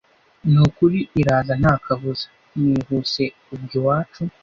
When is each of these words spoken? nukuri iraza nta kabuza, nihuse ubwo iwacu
nukuri 0.51 0.99
iraza 1.19 1.53
nta 1.61 1.73
kabuza, 1.85 2.27
nihuse 2.59 3.23
ubwo 3.53 3.73
iwacu 3.79 4.21